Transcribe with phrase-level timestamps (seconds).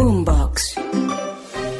[0.00, 0.76] Boombox.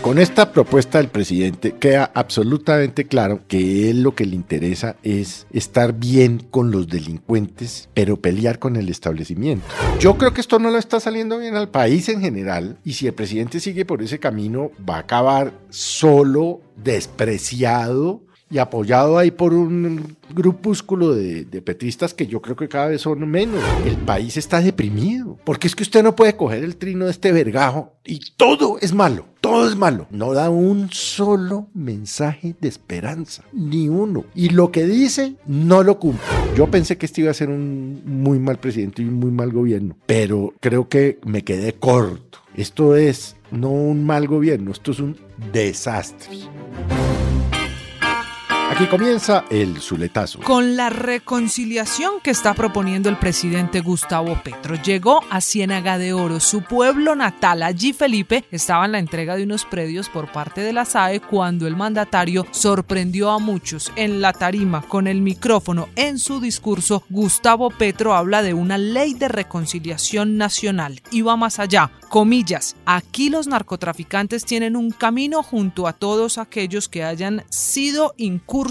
[0.00, 5.48] Con esta propuesta del presidente queda absolutamente claro que él lo que le interesa es
[5.52, 9.66] estar bien con los delincuentes, pero pelear con el establecimiento.
[9.98, 13.08] Yo creo que esto no lo está saliendo bien al país en general y si
[13.08, 19.54] el presidente sigue por ese camino va a acabar solo, despreciado y apoyado ahí por
[19.54, 23.62] un grupúsculo de, de, petristas que yo creo que cada vez son menos.
[23.84, 27.32] El país está deprimido, porque es que usted no puede coger el trino de este
[27.32, 30.06] vergajo y todo es malo, todo es malo.
[30.10, 34.24] No da un solo mensaje de esperanza, ni uno.
[34.34, 36.24] Y lo que dice, no lo cumple.
[36.54, 39.50] Yo pensé que este iba a ser un muy mal presidente y un muy mal
[39.52, 42.38] gobierno, pero creo que me quedé corto.
[42.54, 45.16] Esto es no un mal gobierno, esto es un
[45.52, 46.28] desastre.
[48.74, 50.40] Aquí comienza el Zuletazo.
[50.40, 56.40] Con la reconciliación que está proponiendo el presidente Gustavo Petro, llegó a Ciénaga de Oro,
[56.40, 57.62] su pueblo natal.
[57.62, 61.68] Allí Felipe estaba en la entrega de unos predios por parte de la SAE cuando
[61.68, 65.88] el mandatario sorprendió a muchos en la tarima con el micrófono.
[65.94, 71.60] En su discurso, Gustavo Petro habla de una ley de reconciliación nacional y va más
[71.60, 71.92] allá.
[72.08, 78.63] Comillas, aquí los narcotraficantes tienen un camino junto a todos aquellos que hayan sido incursos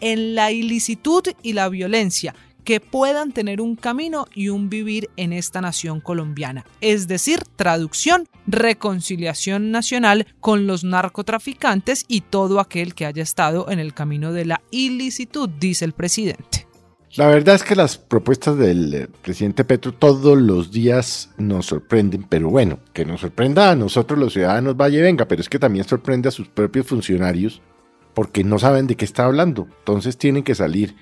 [0.00, 2.34] en la ilicitud y la violencia
[2.66, 6.66] que puedan tener un camino y un vivir en esta nación colombiana.
[6.80, 13.78] Es decir, traducción, reconciliación nacional con los narcotraficantes y todo aquel que haya estado en
[13.78, 16.66] el camino de la ilicitud, dice el presidente.
[17.14, 22.50] La verdad es que las propuestas del presidente Petro todos los días nos sorprenden, pero
[22.50, 25.86] bueno, que nos sorprenda a nosotros los ciudadanos, vaya y venga, pero es que también
[25.86, 27.62] sorprende a sus propios funcionarios
[28.16, 29.68] porque no saben de qué está hablando.
[29.80, 30.96] Entonces tienen que salir,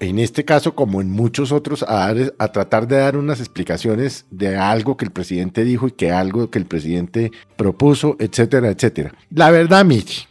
[0.00, 4.26] en este caso como en muchos otros, a, dar, a tratar de dar unas explicaciones
[4.30, 9.14] de algo que el presidente dijo y que algo que el presidente propuso, etcétera, etcétera.
[9.30, 10.26] La verdad, Michi,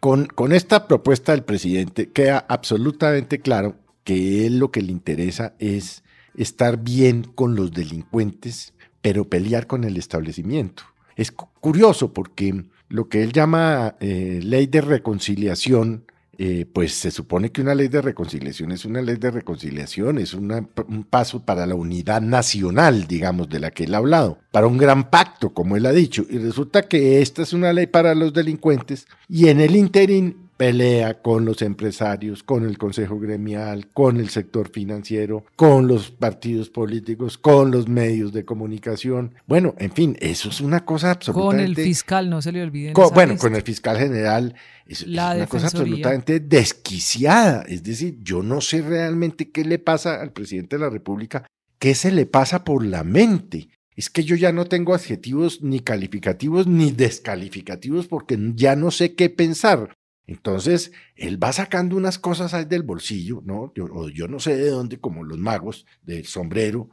[0.00, 5.54] con, con esta propuesta del presidente queda absolutamente claro que él lo que le interesa
[5.60, 6.02] es
[6.36, 10.82] estar bien con los delincuentes, pero pelear con el establecimiento.
[11.16, 16.04] Es curioso porque lo que él llama eh, ley de reconciliación,
[16.36, 20.34] eh, pues se supone que una ley de reconciliación es una ley de reconciliación, es
[20.34, 24.78] un paso para la unidad nacional, digamos, de la que él ha hablado, para un
[24.78, 26.26] gran pacto, como él ha dicho.
[26.28, 31.20] Y resulta que esta es una ley para los delincuentes y en el interín pelea
[31.22, 37.38] con los empresarios, con el Consejo Gremial, con el sector financiero, con los partidos políticos,
[37.38, 39.34] con los medios de comunicación.
[39.46, 41.74] Bueno, en fin, eso es una cosa absolutamente...
[41.74, 42.92] Con el fiscal, no se le olvide.
[42.92, 44.54] Con, bueno, con el fiscal general.
[44.86, 47.62] Es, es una cosa absolutamente desquiciada.
[47.62, 51.46] Es decir, yo no sé realmente qué le pasa al presidente de la República,
[51.78, 53.68] qué se le pasa por la mente.
[53.96, 59.14] Es que yo ya no tengo adjetivos ni calificativos ni descalificativos porque ya no sé
[59.14, 59.94] qué pensar.
[60.26, 63.72] Entonces, él va sacando unas cosas ahí del bolsillo, ¿no?
[63.74, 66.90] Yo, o yo no sé de dónde, como los magos, del sombrero.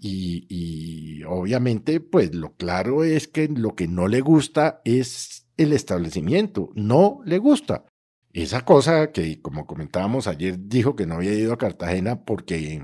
[0.00, 5.72] Y, y, obviamente, pues lo claro es que lo que no le gusta es el
[5.72, 7.84] establecimiento, no le gusta.
[8.32, 12.80] Esa cosa que, como comentábamos ayer, dijo que no había ido a Cartagena porque,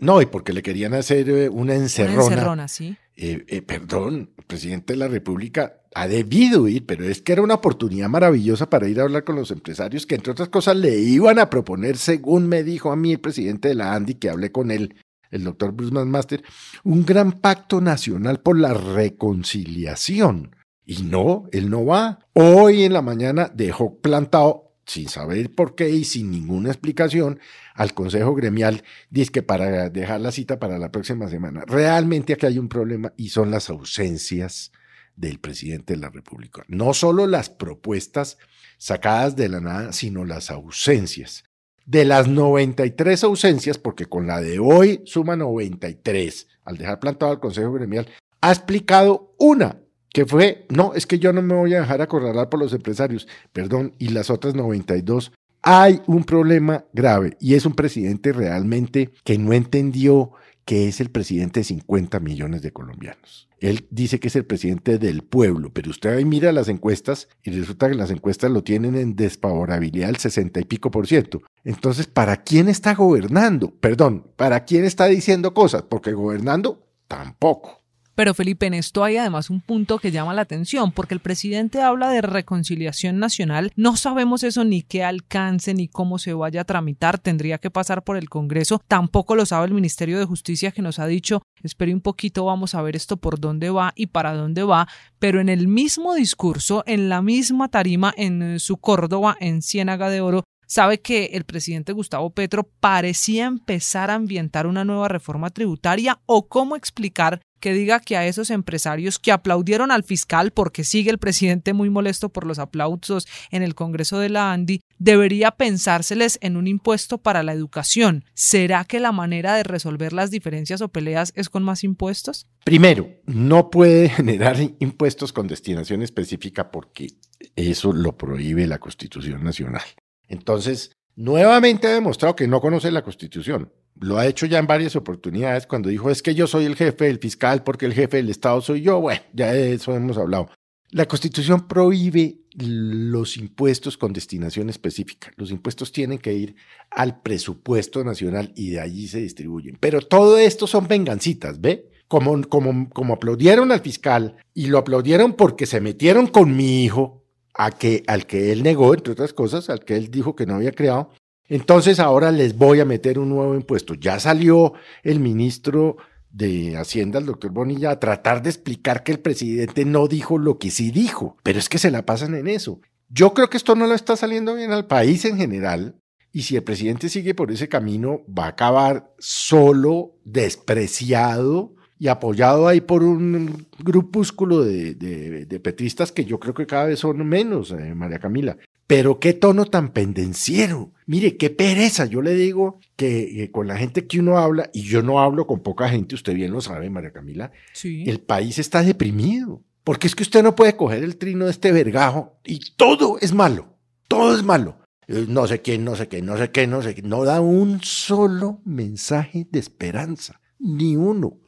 [0.00, 2.24] no, y porque le querían hacer una encerrona.
[2.24, 2.96] Una encerrona, sí.
[3.14, 7.54] Eh, eh, perdón, presidente de la República ha debido ir, pero es que era una
[7.54, 11.38] oportunidad maravillosa para ir a hablar con los empresarios que, entre otras cosas, le iban
[11.38, 14.70] a proponer, según me dijo a mí el presidente de la ANDI, que hablé con
[14.70, 14.94] él,
[15.30, 16.42] el doctor Bruce Master,
[16.84, 20.54] un gran pacto nacional por la reconciliación.
[20.84, 22.18] Y no, él no va.
[22.32, 27.40] Hoy en la mañana dejó plantado sin saber por qué y sin ninguna explicación,
[27.74, 31.62] al Consejo Gremial, dice que para dejar la cita para la próxima semana.
[31.66, 34.72] Realmente aquí hay un problema y son las ausencias
[35.18, 36.64] del presidente de la República.
[36.68, 38.38] No solo las propuestas
[38.78, 41.44] sacadas de la nada, sino las ausencias.
[41.84, 47.40] De las 93 ausencias, porque con la de hoy suma 93, al dejar plantado al
[47.40, 48.06] Consejo Gremial,
[48.40, 49.80] ha explicado una,
[50.12, 53.26] que fue, no, es que yo no me voy a dejar acorralar por los empresarios,
[53.52, 55.32] perdón, y las otras 92.
[55.62, 60.32] Hay un problema grave y es un presidente realmente que no entendió
[60.68, 63.48] que es el presidente de 50 millones de colombianos.
[63.58, 67.52] Él dice que es el presidente del pueblo, pero usted ahí mira las encuestas y
[67.52, 71.40] resulta que las encuestas lo tienen en desfavorabilidad del 60 y pico por ciento.
[71.64, 73.70] Entonces, ¿para quién está gobernando?
[73.80, 75.84] Perdón, ¿para quién está diciendo cosas?
[75.88, 77.77] Porque gobernando tampoco.
[78.18, 81.82] Pero Felipe, en esto hay además un punto que llama la atención, porque el presidente
[81.82, 83.70] habla de reconciliación nacional.
[83.76, 87.20] No sabemos eso ni qué alcance ni cómo se vaya a tramitar.
[87.20, 88.82] Tendría que pasar por el Congreso.
[88.88, 92.74] Tampoco lo sabe el Ministerio de Justicia que nos ha dicho, espere un poquito, vamos
[92.74, 94.88] a ver esto por dónde va y para dónde va.
[95.20, 100.22] Pero en el mismo discurso, en la misma tarima, en su Córdoba, en Ciénaga de
[100.22, 106.20] Oro, sabe que el presidente Gustavo Petro parecía empezar a ambientar una nueva reforma tributaria
[106.26, 111.10] o cómo explicar que diga que a esos empresarios que aplaudieron al fiscal porque sigue
[111.10, 116.38] el presidente muy molesto por los aplausos en el Congreso de la ANDI, debería pensárseles
[116.40, 118.24] en un impuesto para la educación.
[118.34, 122.46] ¿Será que la manera de resolver las diferencias o peleas es con más impuestos?
[122.64, 127.08] Primero, no puede generar impuestos con destinación específica porque
[127.56, 129.82] eso lo prohíbe la Constitución Nacional.
[130.28, 134.96] Entonces, nuevamente ha demostrado que no conoce la Constitución lo ha hecho ya en varias
[134.96, 138.30] oportunidades cuando dijo es que yo soy el jefe del fiscal porque el jefe del
[138.30, 139.00] Estado soy yo.
[139.00, 140.50] Bueno, ya de eso hemos hablado.
[140.90, 145.30] La Constitución prohíbe los impuestos con destinación específica.
[145.36, 146.56] Los impuestos tienen que ir
[146.90, 149.76] al presupuesto nacional y de allí se distribuyen.
[149.80, 151.90] Pero todo esto son vengancitas, ¿ve?
[152.08, 157.22] Como, como, como aplaudieron al fiscal y lo aplaudieron porque se metieron con mi hijo,
[157.58, 160.54] a que, al que él negó, entre otras cosas, al que él dijo que no
[160.54, 161.10] había creado,
[161.48, 163.94] entonces ahora les voy a meter un nuevo impuesto.
[163.94, 165.96] Ya salió el ministro
[166.30, 170.58] de Hacienda, el doctor Bonilla, a tratar de explicar que el presidente no dijo lo
[170.58, 172.80] que sí dijo, pero es que se la pasan en eso.
[173.08, 175.96] Yo creo que esto no lo está saliendo bien al país en general,
[176.30, 182.68] y si el presidente sigue por ese camino, va a acabar solo, despreciado y apoyado
[182.68, 187.94] ahí por un grupúsculo de, petristas que yo creo que cada vez son menos, eh,
[187.94, 188.56] María Camila.
[188.86, 190.92] Pero qué tono tan pendenciero.
[191.06, 192.06] Mire, qué pereza.
[192.06, 195.60] Yo le digo que, con la gente que uno habla, y yo no hablo con
[195.60, 197.52] poca gente, usted bien lo sabe, María Camila,
[197.84, 199.62] el país está deprimido.
[199.84, 203.32] Porque es que usted no puede coger el trino de este vergajo y todo es
[203.32, 203.78] malo.
[204.06, 204.78] Todo es malo.
[205.06, 207.02] Eh, no sé quién, no sé qué, no sé qué, no sé qué.
[207.02, 210.40] No da un solo mensaje de esperanza.
[210.58, 211.38] Ni uno.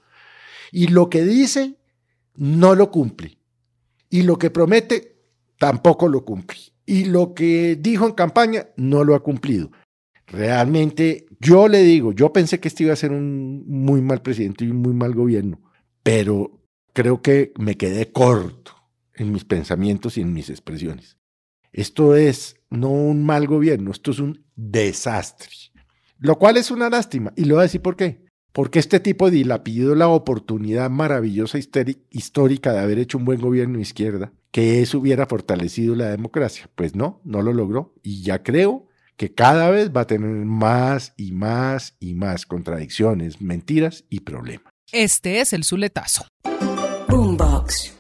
[0.73, 1.77] Y lo que dice,
[2.35, 3.39] no lo cumple.
[4.09, 5.17] Y lo que promete,
[5.59, 6.59] tampoco lo cumple
[6.91, 9.71] y lo que dijo en campaña no lo ha cumplido.
[10.27, 14.65] Realmente, yo le digo, yo pensé que este iba a ser un muy mal presidente
[14.65, 15.61] y un muy mal gobierno,
[16.03, 16.61] pero
[16.93, 18.73] creo que me quedé corto
[19.15, 21.17] en mis pensamientos y en mis expresiones.
[21.73, 25.55] Esto es no un mal gobierno, esto es un desastre.
[26.19, 28.25] Lo cual es una lástima, y le voy a decir por qué.
[28.53, 31.59] Porque este tipo dilapidó la oportunidad maravillosa
[32.11, 36.69] histórica de haber hecho un buen gobierno de izquierda, que eso hubiera fortalecido la democracia.
[36.75, 37.95] Pues no, no lo logró.
[38.03, 43.41] Y ya creo que cada vez va a tener más y más y más contradicciones,
[43.41, 44.73] mentiras y problemas.
[44.93, 46.27] Este es el Zuletazo.
[47.09, 48.00] Boombox.